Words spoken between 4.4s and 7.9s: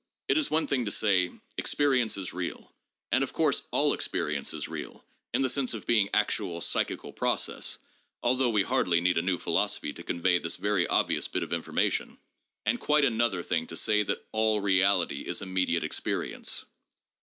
is real in the sense of being actual psychical process,